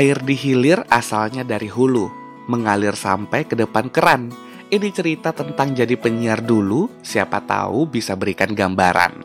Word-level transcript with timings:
Air 0.00 0.16
di 0.24 0.32
hilir 0.32 0.80
asalnya 0.88 1.44
dari 1.44 1.68
hulu, 1.68 2.08
mengalir 2.48 2.96
sampai 2.96 3.44
ke 3.44 3.52
depan 3.52 3.92
keran. 3.92 4.32
Ini 4.72 4.88
cerita 4.96 5.28
tentang 5.28 5.76
jadi 5.76 5.92
penyiar 5.92 6.40
dulu, 6.40 6.88
siapa 7.04 7.44
tahu 7.44 7.84
bisa 7.84 8.16
berikan 8.16 8.56
gambaran. 8.56 9.20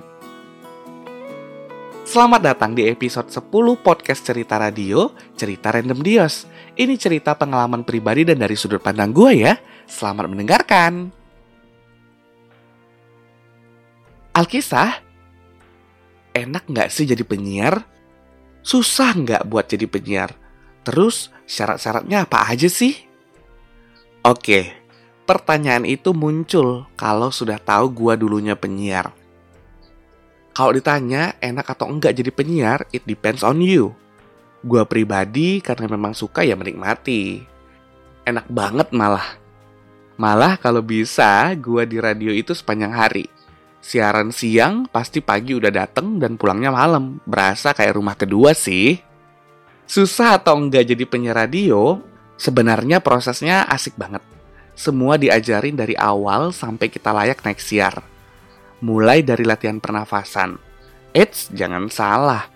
Selamat 2.04 2.52
datang 2.52 2.76
di 2.76 2.92
episode 2.92 3.32
10 3.32 3.48
podcast 3.80 4.20
cerita 4.20 4.60
radio, 4.60 5.16
cerita 5.40 5.72
random 5.72 6.04
Dios. 6.04 6.44
Ini 6.76 7.00
cerita 7.00 7.40
pengalaman 7.40 7.88
pribadi 7.88 8.28
dan 8.28 8.44
dari 8.44 8.60
sudut 8.60 8.84
pandang 8.84 9.16
gue 9.16 9.48
ya. 9.48 9.56
Selamat 9.88 10.28
mendengarkan. 10.28 11.08
Alkisah, 14.36 15.00
enak 16.36 16.68
nggak 16.68 16.92
sih 16.92 17.08
jadi 17.08 17.24
penyiar? 17.24 17.80
Susah 18.60 19.16
nggak 19.16 19.48
buat 19.48 19.72
jadi 19.72 19.88
penyiar? 19.88 20.44
Terus 20.86 21.34
syarat-syaratnya 21.50 22.30
apa 22.30 22.46
aja 22.46 22.70
sih? 22.70 22.94
Oke, 24.22 24.74
pertanyaan 25.26 25.86
itu 25.86 26.14
muncul 26.14 26.86
kalau 26.94 27.34
sudah 27.34 27.58
tahu 27.58 27.90
gua 27.90 28.14
dulunya 28.14 28.54
penyiar. 28.54 29.10
Kalau 30.56 30.72
ditanya 30.72 31.36
enak 31.44 31.68
atau 31.76 31.90
enggak 31.90 32.16
jadi 32.16 32.32
penyiar, 32.32 32.80
it 32.96 33.04
depends 33.04 33.42
on 33.42 33.60
you. 33.60 33.92
Gua 34.66 34.86
pribadi 34.86 35.60
karena 35.62 35.90
memang 35.90 36.14
suka 36.14 36.42
ya 36.42 36.58
menikmati. 36.58 37.44
Enak 38.26 38.50
banget 38.50 38.90
malah. 38.96 39.38
Malah 40.18 40.58
kalau 40.58 40.82
bisa 40.82 41.54
gua 41.60 41.86
di 41.86 42.02
radio 42.02 42.34
itu 42.34 42.56
sepanjang 42.56 42.94
hari. 42.94 43.26
Siaran 43.78 44.34
siang 44.34 44.90
pasti 44.90 45.22
pagi 45.22 45.54
udah 45.54 45.70
dateng 45.70 46.18
dan 46.18 46.34
pulangnya 46.42 46.74
malam. 46.74 47.22
Berasa 47.30 47.78
kayak 47.78 47.94
rumah 47.94 48.18
kedua 48.18 48.58
sih. 48.58 48.98
Susah 49.86 50.42
atau 50.42 50.58
enggak 50.58 50.90
jadi 50.90 51.06
penyiar 51.06 51.38
radio, 51.38 52.02
sebenarnya 52.42 53.06
prosesnya 53.06 53.70
asik 53.70 53.94
banget. 53.96 54.22
Semua 54.76 55.16
diajarin 55.16 55.78
dari 55.78 55.96
awal 55.96 56.52
sampai 56.52 56.90
kita 56.90 57.14
layak 57.14 57.46
naik 57.46 57.62
siar. 57.62 58.02
Mulai 58.82 59.24
dari 59.24 59.48
latihan 59.48 59.80
pernafasan. 59.80 60.60
Eits, 61.16 61.48
jangan 61.56 61.88
salah. 61.88 62.52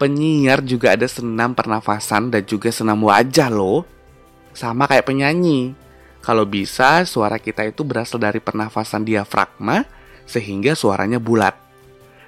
Penyiar 0.00 0.66
juga 0.66 0.98
ada 0.98 1.06
senam 1.06 1.54
pernafasan 1.54 2.34
dan 2.34 2.42
juga 2.42 2.74
senam 2.74 2.98
wajah 3.06 3.52
loh. 3.52 3.86
Sama 4.50 4.90
kayak 4.90 5.06
penyanyi. 5.06 5.78
Kalau 6.24 6.42
bisa, 6.48 7.04
suara 7.06 7.38
kita 7.38 7.62
itu 7.68 7.84
berasal 7.86 8.18
dari 8.18 8.40
pernafasan 8.42 9.04
diafragma 9.06 9.86
sehingga 10.24 10.72
suaranya 10.74 11.20
bulat. 11.20 11.54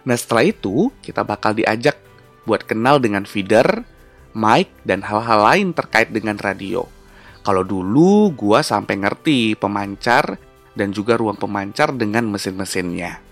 Nah 0.06 0.14
setelah 0.14 0.46
itu, 0.46 0.92
kita 1.02 1.24
bakal 1.26 1.56
diajak 1.56 1.98
buat 2.46 2.62
kenal 2.62 3.02
dengan 3.02 3.26
feeder, 3.26 3.82
mic, 4.36 4.68
dan 4.84 5.00
hal-hal 5.00 5.40
lain 5.40 5.72
terkait 5.72 6.12
dengan 6.12 6.36
radio. 6.36 6.84
Kalau 7.40 7.64
dulu 7.64 8.36
gua 8.36 8.60
sampai 8.60 9.00
ngerti 9.00 9.56
pemancar 9.56 10.36
dan 10.76 10.92
juga 10.92 11.16
ruang 11.16 11.40
pemancar 11.40 11.96
dengan 11.96 12.28
mesin-mesinnya. 12.28 13.24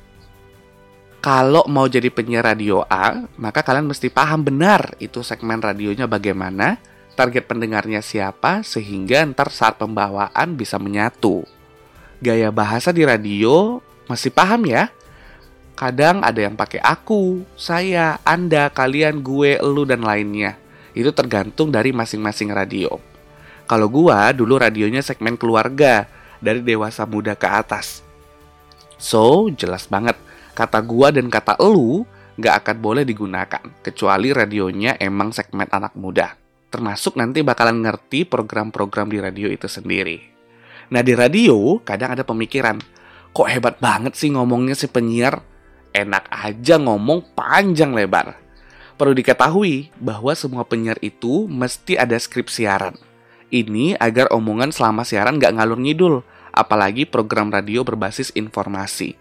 Kalau 1.20 1.64
mau 1.68 1.88
jadi 1.88 2.08
penyiar 2.12 2.44
radio 2.44 2.84
A, 2.84 3.24
maka 3.40 3.64
kalian 3.64 3.88
mesti 3.88 4.12
paham 4.12 4.44
benar 4.44 4.92
itu 5.00 5.24
segmen 5.24 5.56
radionya 5.56 6.04
bagaimana, 6.04 6.76
target 7.16 7.48
pendengarnya 7.48 8.04
siapa, 8.04 8.60
sehingga 8.60 9.24
ntar 9.32 9.48
saat 9.48 9.80
pembawaan 9.80 10.52
bisa 10.56 10.76
menyatu. 10.76 11.44
Gaya 12.20 12.52
bahasa 12.52 12.92
di 12.92 13.08
radio 13.08 13.80
masih 14.04 14.32
paham 14.32 14.68
ya? 14.68 14.92
Kadang 15.74 16.22
ada 16.22 16.38
yang 16.38 16.54
pakai 16.54 16.78
aku, 16.78 17.42
saya, 17.58 18.20
Anda, 18.22 18.70
kalian, 18.70 19.24
gue, 19.26 19.58
elu, 19.58 19.82
dan 19.88 20.06
lainnya. 20.06 20.60
Itu 20.94 21.10
tergantung 21.10 21.74
dari 21.74 21.90
masing-masing 21.90 22.54
radio. 22.54 22.96
Kalau 23.66 23.90
gua 23.90 24.30
dulu 24.30 24.56
radionya 24.56 25.02
segmen 25.02 25.34
keluarga, 25.34 26.06
dari 26.44 26.60
dewasa 26.60 27.08
muda 27.08 27.32
ke 27.34 27.48
atas. 27.48 28.04
So, 29.00 29.50
jelas 29.50 29.90
banget, 29.90 30.14
kata 30.54 30.78
gua 30.84 31.10
dan 31.10 31.32
kata 31.32 31.56
elu 31.58 32.06
nggak 32.36 32.54
akan 32.62 32.76
boleh 32.78 33.02
digunakan, 33.06 33.62
kecuali 33.80 34.34
radionya 34.34 34.98
emang 34.98 35.30
segmen 35.32 35.66
anak 35.70 35.94
muda. 35.96 36.34
Termasuk 36.68 37.14
nanti 37.14 37.46
bakalan 37.46 37.86
ngerti 37.86 38.26
program-program 38.26 39.06
di 39.06 39.18
radio 39.22 39.46
itu 39.46 39.70
sendiri. 39.70 40.18
Nah 40.90 41.00
di 41.00 41.14
radio 41.14 41.78
kadang 41.80 42.18
ada 42.18 42.26
pemikiran, 42.26 42.82
kok 43.30 43.48
hebat 43.48 43.78
banget 43.78 44.18
sih 44.18 44.34
ngomongnya 44.34 44.74
si 44.74 44.90
penyiar? 44.90 45.40
Enak 45.94 46.26
aja 46.26 46.74
ngomong 46.82 47.38
panjang 47.38 47.94
lebar. 47.94 48.43
Perlu 48.94 49.10
diketahui 49.18 49.90
bahwa 49.98 50.30
semua 50.38 50.62
penyiar 50.62 51.02
itu 51.02 51.50
mesti 51.50 51.98
ada 51.98 52.14
skrip 52.14 52.46
siaran. 52.46 52.94
Ini 53.50 53.98
agar 53.98 54.30
omongan 54.30 54.70
selama 54.70 55.02
siaran 55.02 55.42
gak 55.42 55.58
ngalur 55.58 55.78
ngidul, 55.78 56.22
apalagi 56.54 57.02
program 57.02 57.50
radio 57.50 57.82
berbasis 57.82 58.30
informasi. 58.38 59.18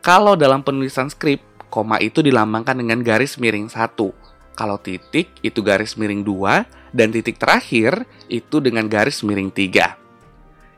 Kalau 0.00 0.38
dalam 0.38 0.62
penulisan 0.62 1.10
skrip, 1.10 1.42
koma 1.68 1.98
itu 1.98 2.22
dilambangkan 2.22 2.78
dengan 2.78 3.02
garis 3.02 3.36
miring 3.36 3.66
satu. 3.66 4.14
Kalau 4.54 4.78
titik 4.78 5.42
itu 5.42 5.60
garis 5.62 5.98
miring 5.98 6.22
dua, 6.22 6.66
dan 6.90 7.10
titik 7.14 7.38
terakhir 7.38 8.06
itu 8.30 8.58
dengan 8.58 8.86
garis 8.90 9.22
miring 9.26 9.50
tiga. 9.50 9.98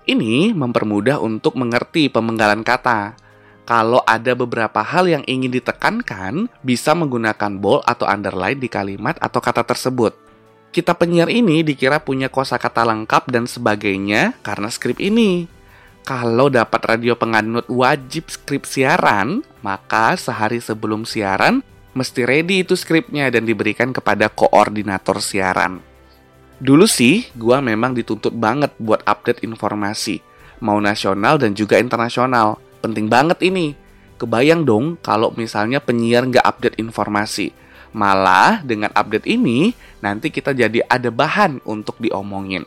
Ini 0.03 0.51
mempermudah 0.53 1.23
untuk 1.23 1.55
mengerti 1.55 2.11
pemenggalan 2.11 2.67
kata. 2.67 3.15
Kalau 3.63 4.03
ada 4.03 4.35
beberapa 4.35 4.83
hal 4.83 5.07
yang 5.07 5.25
ingin 5.31 5.55
ditekankan, 5.55 6.51
bisa 6.67 6.99
menggunakan 6.99 7.63
bold 7.63 7.87
atau 7.87 8.11
underline 8.11 8.59
di 8.59 8.67
kalimat 8.67 9.15
atau 9.23 9.39
kata 9.39 9.63
tersebut. 9.63 10.19
Kita 10.75 10.99
penyiar 10.99 11.31
ini 11.31 11.63
dikira 11.63 12.03
punya 12.03 12.27
kosakata 12.27 12.83
lengkap 12.83 13.31
dan 13.31 13.47
sebagainya 13.47 14.35
karena 14.43 14.67
skrip 14.67 14.99
ini. 14.99 15.47
Kalau 16.03 16.51
dapat 16.51 16.83
radio 16.83 17.15
penganut 17.15 17.63
wajib 17.71 18.27
skrip 18.27 18.67
siaran, 18.67 19.47
maka 19.63 20.19
sehari 20.19 20.59
sebelum 20.59 21.07
siaran 21.07 21.63
mesti 21.95 22.27
ready 22.27 22.67
itu 22.67 22.75
skripnya 22.75 23.31
dan 23.31 23.47
diberikan 23.47 23.95
kepada 23.95 24.27
koordinator 24.27 25.23
siaran. 25.23 25.79
Dulu 26.59 26.89
sih, 26.91 27.31
gua 27.39 27.63
memang 27.63 27.95
dituntut 27.95 28.35
banget 28.35 28.75
buat 28.83 29.07
update 29.07 29.47
informasi, 29.47 30.19
mau 30.59 30.83
nasional 30.83 31.39
dan 31.39 31.55
juga 31.55 31.79
internasional 31.79 32.59
Penting 32.83 33.07
banget 33.07 33.39
ini. 33.47 33.79
Kebayang 34.19 34.67
dong 34.67 34.99
kalau 34.99 35.31
misalnya 35.39 35.79
penyiar 35.79 36.27
nggak 36.27 36.45
update 36.45 36.77
informasi. 36.83 37.55
Malah 37.95 38.65
dengan 38.65 38.91
update 38.91 39.29
ini, 39.29 39.71
nanti 40.01 40.33
kita 40.33 40.51
jadi 40.51 40.83
ada 40.89 41.13
bahan 41.13 41.63
untuk 41.63 42.01
diomongin. 42.03 42.65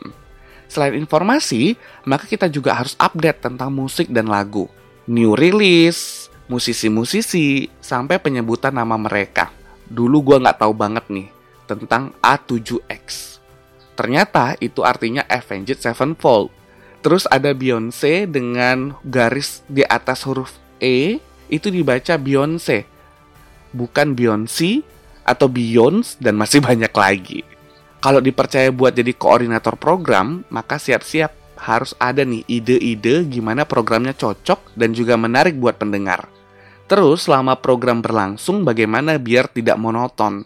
Selain 0.66 0.94
informasi, 0.98 1.78
maka 2.06 2.26
kita 2.26 2.50
juga 2.50 2.74
harus 2.74 2.98
update 2.98 3.42
tentang 3.44 3.70
musik 3.70 4.10
dan 4.10 4.26
lagu. 4.30 4.66
New 5.06 5.38
release, 5.38 6.26
musisi-musisi, 6.50 7.70
sampai 7.78 8.18
penyebutan 8.18 8.74
nama 8.74 8.98
mereka. 8.98 9.50
Dulu 9.86 10.22
gue 10.32 10.36
nggak 10.42 10.58
tahu 10.62 10.74
banget 10.74 11.06
nih 11.10 11.28
tentang 11.66 12.14
A7X. 12.22 13.38
Ternyata 13.98 14.54
itu 14.62 14.82
artinya 14.82 15.26
Avenged 15.26 15.78
Sevenfold. 15.82 16.55
Terus 17.06 17.22
ada 17.30 17.54
Beyonce 17.54 18.26
dengan 18.26 18.98
garis 19.06 19.62
di 19.70 19.86
atas 19.86 20.26
huruf 20.26 20.58
E 20.82 21.22
itu 21.46 21.70
dibaca 21.70 22.18
Beyonce. 22.18 22.82
Bukan 23.70 24.18
Beyonce 24.18 24.82
atau 25.22 25.46
Beyonce 25.46 26.18
dan 26.18 26.34
masih 26.34 26.58
banyak 26.66 26.90
lagi. 26.90 27.46
Kalau 28.02 28.18
dipercaya 28.18 28.74
buat 28.74 28.90
jadi 28.90 29.14
koordinator 29.14 29.78
program, 29.78 30.42
maka 30.50 30.82
siap-siap 30.82 31.30
harus 31.62 31.94
ada 32.02 32.26
nih 32.26 32.42
ide-ide 32.50 33.22
gimana 33.30 33.62
programnya 33.62 34.10
cocok 34.10 34.74
dan 34.74 34.90
juga 34.90 35.14
menarik 35.14 35.54
buat 35.62 35.78
pendengar. 35.78 36.26
Terus 36.90 37.30
selama 37.30 37.54
program 37.54 38.02
berlangsung 38.02 38.66
bagaimana 38.66 39.14
biar 39.22 39.46
tidak 39.46 39.78
monoton. 39.78 40.42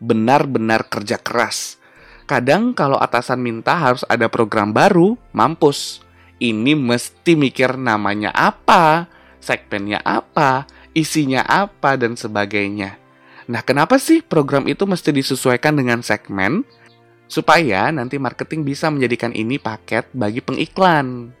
Benar-benar 0.00 0.88
kerja 0.88 1.20
keras 1.20 1.77
Kadang 2.28 2.76
kalau 2.76 3.00
atasan 3.00 3.40
minta 3.40 3.72
harus 3.72 4.04
ada 4.04 4.28
program 4.28 4.68
baru, 4.68 5.16
mampus. 5.32 6.04
Ini 6.36 6.76
mesti 6.76 7.32
mikir 7.32 7.80
namanya 7.80 8.28
apa, 8.36 9.08
segmennya 9.40 10.04
apa, 10.04 10.68
isinya 10.92 11.40
apa, 11.48 11.96
dan 11.96 12.20
sebagainya. 12.20 13.00
Nah, 13.48 13.64
kenapa 13.64 13.96
sih 13.96 14.20
program 14.20 14.68
itu 14.68 14.84
mesti 14.84 15.08
disesuaikan 15.08 15.72
dengan 15.80 16.04
segmen? 16.04 16.68
Supaya 17.32 17.88
nanti 17.88 18.20
marketing 18.20 18.60
bisa 18.60 18.92
menjadikan 18.92 19.32
ini 19.32 19.56
paket 19.56 20.12
bagi 20.12 20.44
pengiklan. 20.44 21.32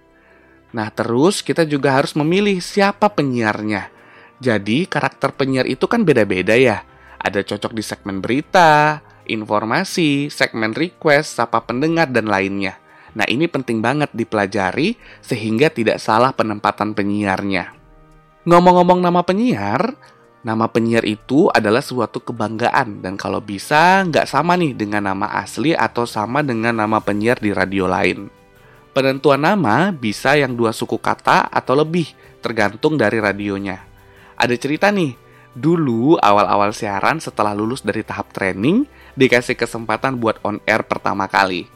Nah, 0.72 0.88
terus 0.88 1.44
kita 1.44 1.68
juga 1.68 2.00
harus 2.00 2.16
memilih 2.16 2.64
siapa 2.64 3.12
penyiarnya. 3.12 3.92
Jadi, 4.40 4.88
karakter 4.88 5.36
penyiar 5.36 5.68
itu 5.68 5.84
kan 5.84 6.00
beda-beda 6.00 6.56
ya. 6.56 6.80
Ada 7.20 7.44
cocok 7.44 7.76
di 7.76 7.84
segmen 7.84 8.24
berita, 8.24 9.04
informasi, 9.28 10.32
segmen 10.32 10.74
request, 10.74 11.38
sapa 11.38 11.62
pendengar, 11.62 12.08
dan 12.08 12.26
lainnya. 12.26 12.80
Nah, 13.12 13.28
ini 13.28 13.46
penting 13.46 13.84
banget 13.84 14.10
dipelajari 14.16 14.98
sehingga 15.20 15.68
tidak 15.68 16.00
salah 16.00 16.32
penempatan 16.32 16.96
penyiarnya. 16.96 17.76
Ngomong-ngomong 18.48 19.04
nama 19.04 19.20
penyiar, 19.22 19.94
Nama 20.38 20.70
penyiar 20.70 21.02
itu 21.02 21.50
adalah 21.50 21.82
suatu 21.82 22.22
kebanggaan 22.22 23.02
dan 23.02 23.18
kalau 23.18 23.42
bisa 23.42 24.06
nggak 24.06 24.22
sama 24.22 24.54
nih 24.54 24.70
dengan 24.70 25.10
nama 25.10 25.34
asli 25.42 25.74
atau 25.74 26.06
sama 26.06 26.46
dengan 26.46 26.78
nama 26.78 27.02
penyiar 27.02 27.42
di 27.42 27.50
radio 27.50 27.90
lain. 27.90 28.30
Penentuan 28.94 29.42
nama 29.42 29.90
bisa 29.90 30.38
yang 30.38 30.54
dua 30.54 30.70
suku 30.70 30.96
kata 30.96 31.50
atau 31.50 31.74
lebih, 31.74 32.06
tergantung 32.38 32.94
dari 32.94 33.18
radionya. 33.18 33.82
Ada 34.38 34.54
cerita 34.54 34.94
nih, 34.94 35.27
dulu 35.58 36.16
awal-awal 36.22 36.70
siaran 36.70 37.18
setelah 37.18 37.52
lulus 37.52 37.82
dari 37.82 38.06
tahap 38.06 38.30
training, 38.30 38.86
dikasih 39.18 39.58
kesempatan 39.58 40.16
buat 40.22 40.38
on 40.46 40.62
air 40.64 40.86
pertama 40.86 41.26
kali. 41.26 41.66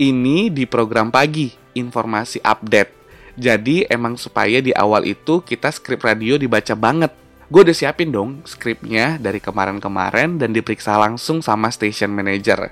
Ini 0.00 0.48
di 0.48 0.64
program 0.64 1.12
pagi, 1.12 1.52
informasi 1.74 2.40
update. 2.40 2.92
Jadi 3.34 3.84
emang 3.90 4.14
supaya 4.14 4.62
di 4.62 4.70
awal 4.70 5.06
itu 5.06 5.42
kita 5.42 5.68
skrip 5.74 6.02
radio 6.06 6.38
dibaca 6.38 6.74
banget 6.74 7.12
gue 7.50 7.66
udah 7.66 7.74
siapin 7.74 8.14
dong 8.14 8.46
skripnya 8.46 9.18
dari 9.18 9.42
kemarin-kemarin 9.42 10.38
dan 10.38 10.54
diperiksa 10.54 10.94
langsung 10.94 11.42
sama 11.42 11.66
station 11.74 12.14
manager. 12.14 12.70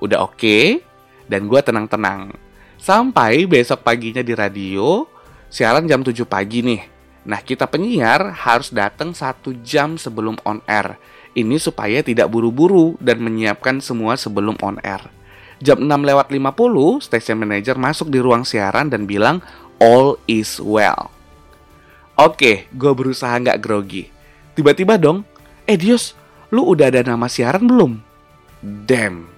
Udah 0.00 0.24
oke, 0.24 0.40
okay, 0.40 0.64
dan 1.28 1.44
gue 1.44 1.60
tenang-tenang. 1.60 2.32
Sampai 2.80 3.44
besok 3.44 3.84
paginya 3.84 4.24
di 4.24 4.32
radio, 4.32 5.04
siaran 5.52 5.84
jam 5.84 6.00
7 6.00 6.24
pagi 6.24 6.64
nih. 6.64 6.95
Nah, 7.26 7.42
kita 7.42 7.66
penyiar 7.66 8.30
harus 8.46 8.70
datang 8.70 9.10
satu 9.10 9.50
jam 9.66 9.98
sebelum 9.98 10.38
on 10.46 10.62
air. 10.70 10.94
Ini 11.34 11.58
supaya 11.58 12.00
tidak 12.00 12.30
buru-buru 12.30 12.94
dan 13.02 13.18
menyiapkan 13.18 13.82
semua 13.82 14.14
sebelum 14.14 14.54
on 14.62 14.78
air. 14.86 15.02
Jam 15.58 15.82
6 15.82 15.90
lewat 15.90 16.30
50, 16.30 17.02
station 17.02 17.36
manager 17.42 17.74
masuk 17.74 18.14
di 18.14 18.22
ruang 18.22 18.46
siaran 18.46 18.88
dan 18.88 19.10
bilang, 19.10 19.42
all 19.82 20.16
is 20.30 20.62
well. 20.62 21.10
Oke, 22.16 22.70
gue 22.72 22.92
berusaha 22.94 23.36
nggak 23.36 23.60
grogi. 23.60 24.08
Tiba-tiba 24.56 24.96
dong, 24.96 25.26
eh 25.68 25.76
Dios, 25.76 26.16
lu 26.48 26.64
udah 26.64 26.88
ada 26.88 27.04
nama 27.04 27.28
siaran 27.28 27.68
belum? 27.68 28.00
Damn, 28.64 29.28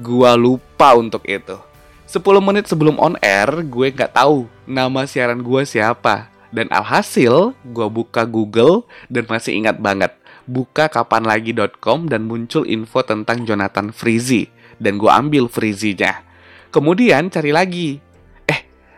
gue 0.00 0.30
lupa 0.40 0.96
untuk 0.96 1.26
itu. 1.28 1.60
10 2.08 2.22
menit 2.40 2.64
sebelum 2.70 2.96
on 2.96 3.20
air, 3.20 3.50
gue 3.66 3.92
nggak 3.92 4.16
tahu 4.16 4.48
nama 4.64 5.04
siaran 5.04 5.44
gue 5.44 5.62
siapa. 5.68 6.31
Dan 6.52 6.68
alhasil, 6.68 7.56
gue 7.64 7.88
buka 7.88 8.28
Google 8.28 8.84
dan 9.08 9.24
masih 9.26 9.56
ingat 9.56 9.80
banget. 9.80 10.12
Buka 10.44 10.92
kapanlagi.com 10.92 12.12
dan 12.12 12.28
muncul 12.28 12.68
info 12.68 13.00
tentang 13.02 13.48
Jonathan 13.48 13.90
Frizi. 13.90 14.52
Dan 14.76 15.00
gue 15.00 15.08
ambil 15.08 15.48
Frizi-nya. 15.48 16.22
Kemudian 16.68 17.32
cari 17.32 17.52
lagi, 17.56 18.00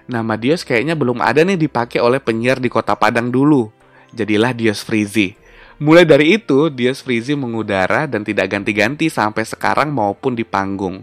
Nama 0.05 0.37
Dios 0.37 0.69
kayaknya 0.69 0.93
belum 0.93 1.25
ada 1.25 1.41
nih 1.49 1.56
dipakai 1.56 1.97
oleh 1.97 2.21
penyiar 2.21 2.61
di 2.61 2.69
kota 2.69 2.93
Padang 2.93 3.33
dulu. 3.33 3.73
Jadilah 4.12 4.53
Dios 4.53 4.85
Frizi. 4.85 5.33
Mulai 5.81 6.05
dari 6.05 6.37
itu, 6.37 6.69
Dios 6.69 7.01
Frizi 7.01 7.33
mengudara 7.33 8.05
dan 8.05 8.21
tidak 8.21 8.53
ganti-ganti 8.53 9.09
sampai 9.09 9.49
sekarang 9.49 9.91
maupun 9.91 10.37
di 10.37 10.45
panggung. 10.45 11.01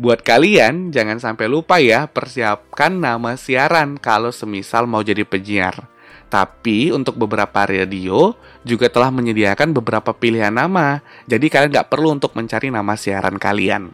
Buat 0.00 0.24
kalian, 0.24 0.88
jangan 0.88 1.20
sampai 1.20 1.44
lupa 1.44 1.76
ya 1.76 2.08
persiapkan 2.08 2.88
nama 2.88 3.36
siaran 3.36 4.00
kalau 4.00 4.32
semisal 4.32 4.88
mau 4.88 5.04
jadi 5.04 5.28
penyiar. 5.28 5.76
Tapi 6.32 6.88
untuk 6.88 7.20
beberapa 7.20 7.68
radio 7.68 8.32
juga 8.64 8.88
telah 8.88 9.12
menyediakan 9.12 9.76
beberapa 9.76 10.16
pilihan 10.16 10.56
nama, 10.56 11.04
jadi 11.28 11.44
kalian 11.52 11.76
nggak 11.76 11.90
perlu 11.92 12.16
untuk 12.16 12.32
mencari 12.32 12.72
nama 12.72 12.96
siaran 12.96 13.36
kalian. 13.36 13.92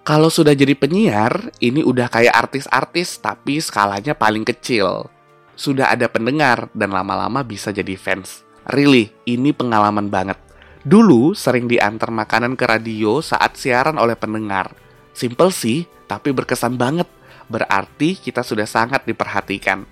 Kalau 0.00 0.32
sudah 0.32 0.56
jadi 0.56 0.72
penyiar, 0.72 1.52
ini 1.60 1.84
udah 1.84 2.08
kayak 2.08 2.32
artis-artis 2.48 3.20
tapi 3.20 3.60
skalanya 3.60 4.16
paling 4.16 4.48
kecil. 4.48 5.12
Sudah 5.60 5.92
ada 5.92 6.08
pendengar 6.08 6.72
dan 6.72 6.88
lama-lama 6.88 7.44
bisa 7.44 7.68
jadi 7.68 8.00
fans. 8.00 8.48
Really, 8.64 9.12
ini 9.28 9.52
pengalaman 9.52 10.08
banget. 10.08 10.40
Dulu 10.88 11.36
sering 11.36 11.68
diantar 11.68 12.08
makanan 12.08 12.56
ke 12.56 12.64
radio 12.64 13.20
saat 13.20 13.60
siaran 13.60 14.00
oleh 14.00 14.16
pendengar. 14.16 14.83
Simple 15.14 15.54
sih, 15.54 15.86
tapi 16.10 16.34
berkesan 16.34 16.74
banget. 16.74 17.06
Berarti 17.46 18.18
kita 18.18 18.42
sudah 18.42 18.66
sangat 18.66 19.06
diperhatikan. 19.06 19.86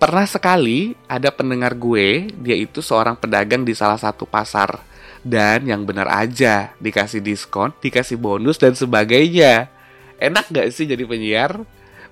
Pernah 0.00 0.24
sekali 0.24 0.96
ada 1.04 1.28
pendengar 1.28 1.76
gue, 1.76 2.32
dia 2.40 2.56
itu 2.56 2.80
seorang 2.80 3.18
pedagang 3.20 3.66
di 3.68 3.76
salah 3.76 4.00
satu 4.00 4.24
pasar 4.24 4.80
dan 5.20 5.68
yang 5.68 5.84
benar 5.84 6.08
aja 6.08 6.72
dikasih 6.80 7.20
diskon, 7.20 7.76
dikasih 7.84 8.16
bonus 8.16 8.56
dan 8.56 8.72
sebagainya. 8.72 9.68
Enak 10.16 10.48
gak 10.48 10.68
sih 10.72 10.88
jadi 10.88 11.04
penyiar? 11.04 11.60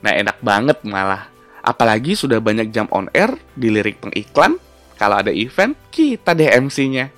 Nah 0.04 0.12
enak 0.12 0.40
banget 0.44 0.84
malah. 0.84 1.32
Apalagi 1.64 2.16
sudah 2.16 2.40
banyak 2.40 2.72
jam 2.72 2.88
on 2.92 3.08
air, 3.12 3.36
dilirik 3.56 4.00
pengiklan, 4.00 4.56
kalau 4.96 5.20
ada 5.20 5.32
event, 5.32 5.76
kita 5.92 6.32
deh 6.32 6.48
MC-nya. 6.48 7.12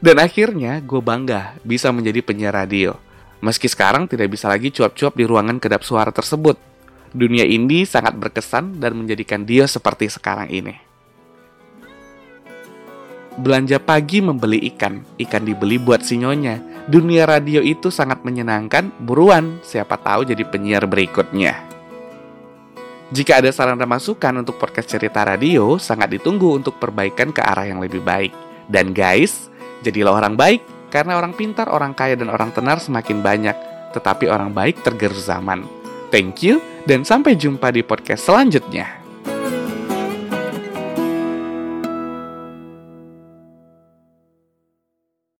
Dan 0.00 0.16
akhirnya 0.16 0.80
gue 0.80 1.00
bangga 1.00 1.60
bisa 1.60 1.92
menjadi 1.92 2.24
penyiar 2.24 2.56
radio. 2.56 2.96
Meski 3.40 3.72
sekarang 3.72 4.04
tidak 4.04 4.36
bisa 4.36 4.52
lagi 4.52 4.68
cuap-cuap 4.68 5.16
di 5.16 5.24
ruangan 5.24 5.56
kedap 5.56 5.80
suara 5.80 6.12
tersebut. 6.12 6.60
Dunia 7.10 7.42
ini 7.42 7.88
sangat 7.88 8.14
berkesan 8.14 8.78
dan 8.78 8.94
menjadikan 8.94 9.42
dia 9.48 9.64
seperti 9.64 10.12
sekarang 10.12 10.52
ini. 10.52 10.76
Belanja 13.40 13.80
pagi 13.80 14.20
membeli 14.20 14.60
ikan, 14.74 15.00
ikan 15.16 15.42
dibeli 15.48 15.80
buat 15.80 16.04
sinyonya. 16.04 16.84
Dunia 16.90 17.24
radio 17.24 17.64
itu 17.64 17.88
sangat 17.88 18.20
menyenangkan, 18.20 18.92
buruan, 19.00 19.56
siapa 19.64 19.96
tahu 19.96 20.28
jadi 20.28 20.44
penyiar 20.44 20.84
berikutnya. 20.84 21.56
Jika 23.10 23.42
ada 23.42 23.50
saran 23.50 23.80
dan 23.80 23.90
masukan 23.90 24.30
untuk 24.38 24.60
podcast 24.60 24.86
cerita 24.86 25.24
radio, 25.24 25.80
sangat 25.80 26.14
ditunggu 26.14 26.62
untuk 26.62 26.78
perbaikan 26.78 27.34
ke 27.34 27.42
arah 27.42 27.66
yang 27.66 27.82
lebih 27.82 28.04
baik. 28.04 28.30
Dan 28.70 28.94
guys, 28.94 29.50
jadilah 29.82 30.14
orang 30.14 30.38
baik, 30.38 30.62
karena 30.90 31.16
orang 31.16 31.32
pintar, 31.32 31.72
orang 31.72 31.96
kaya, 31.96 32.18
dan 32.18 32.28
orang 32.28 32.52
tenar 32.52 32.82
semakin 32.82 33.24
banyak. 33.24 33.56
Tetapi 33.96 34.28
orang 34.28 34.52
baik 34.52 34.84
tergerus 34.84 35.26
zaman. 35.30 35.64
Thank 36.12 36.44
you, 36.44 36.60
dan 36.84 37.06
sampai 37.06 37.38
jumpa 37.38 37.70
di 37.70 37.86
podcast 37.86 38.26
selanjutnya. 38.28 38.99